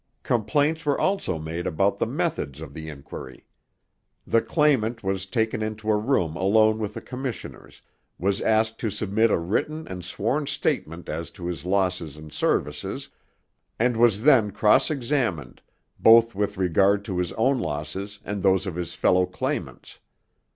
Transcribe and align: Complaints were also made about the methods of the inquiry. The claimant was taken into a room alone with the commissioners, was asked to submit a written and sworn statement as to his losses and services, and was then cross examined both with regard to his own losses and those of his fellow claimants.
Complaints 0.23 0.83
were 0.83 0.99
also 0.99 1.37
made 1.37 1.67
about 1.67 1.99
the 1.99 2.07
methods 2.07 2.59
of 2.59 2.73
the 2.73 2.89
inquiry. 2.89 3.45
The 4.25 4.41
claimant 4.41 5.03
was 5.03 5.27
taken 5.27 5.61
into 5.61 5.91
a 5.91 5.95
room 5.95 6.35
alone 6.35 6.79
with 6.79 6.95
the 6.95 7.01
commissioners, 7.01 7.83
was 8.17 8.41
asked 8.41 8.79
to 8.79 8.89
submit 8.89 9.29
a 9.29 9.37
written 9.37 9.87
and 9.87 10.03
sworn 10.03 10.47
statement 10.47 11.07
as 11.07 11.29
to 11.37 11.45
his 11.45 11.65
losses 11.65 12.17
and 12.17 12.33
services, 12.33 13.09
and 13.77 13.95
was 13.95 14.23
then 14.23 14.49
cross 14.49 14.89
examined 14.89 15.61
both 15.99 16.33
with 16.33 16.57
regard 16.57 17.05
to 17.05 17.19
his 17.19 17.31
own 17.33 17.59
losses 17.59 18.17
and 18.25 18.41
those 18.41 18.65
of 18.65 18.73
his 18.73 18.95
fellow 18.95 19.27
claimants. 19.27 19.99